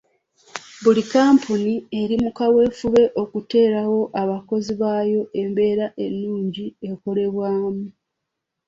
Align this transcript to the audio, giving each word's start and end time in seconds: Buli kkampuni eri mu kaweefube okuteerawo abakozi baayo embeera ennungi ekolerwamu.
Buli 0.83 1.01
kkampuni 1.05 1.73
eri 2.01 2.15
mu 2.23 2.31
kaweefube 2.37 3.03
okuteerawo 3.21 4.01
abakozi 4.21 4.71
baayo 4.81 5.21
embeera 5.41 5.85
ennungi 6.05 6.65
ekolerwamu. 6.89 7.85